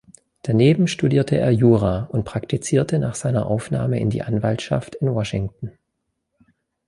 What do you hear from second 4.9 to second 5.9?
in Washington.